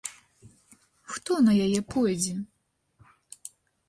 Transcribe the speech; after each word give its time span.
Хто 1.11 1.33
на 1.47 1.53
яе 1.65 1.81
пойдзе? 1.97 2.33